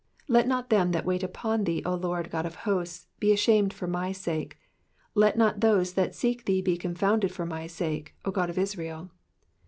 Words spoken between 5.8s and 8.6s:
that seek thee be confounded for my sake, O God of